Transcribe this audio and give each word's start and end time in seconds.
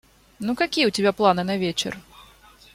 Ну 0.39 0.55
какие 0.55 0.87
у 0.87 0.89
тебя 0.89 1.11
планы 1.13 1.43
на 1.43 1.57
вечер? 1.57 1.95